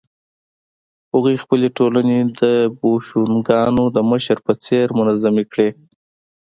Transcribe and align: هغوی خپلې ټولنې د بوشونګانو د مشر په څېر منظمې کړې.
هغوی 1.13 1.35
خپلې 1.43 1.67
ټولنې 1.77 2.19
د 2.41 2.43
بوشونګانو 2.79 3.83
د 3.95 3.97
مشر 4.11 4.37
په 4.45 4.53
څېر 4.63 4.87
منظمې 4.99 5.45
کړې. 5.51 5.69